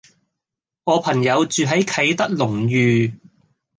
[0.83, 3.13] 我朋友住喺啟德龍譽